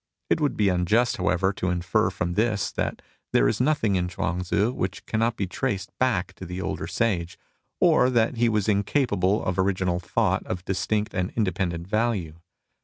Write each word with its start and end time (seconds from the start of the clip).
It 0.31 0.41
would 0.41 0.57
be 0.57 0.67
unjust, 0.69 1.17
however, 1.17 1.53
to 1.53 1.69
infer 1.69 2.09
from 2.09 2.33
this 2.33 2.71
that 2.71 3.03
there 3.33 3.47
is 3.47 3.61
nothing 3.61 3.93
in 3.95 4.07
Chuang 4.07 4.41
Tzu 4.41 4.71
which 4.73 5.05
cannot 5.05 5.35
be 5.37 5.45
traced 5.45 5.95
back 5.99 6.33
to 6.37 6.45
the 6.47 6.59
older 6.59 6.87
sage, 6.87 7.37
or 7.79 8.09
that 8.09 8.37
he 8.37 8.49
was 8.49 8.67
incapable 8.67 9.45
of 9.45 9.59
original 9.59 9.99
thought 9.99 10.43
of 10.47 10.65
distinct 10.65 11.13
and 11.13 11.29
independent 11.35 11.85
value. 11.87 12.39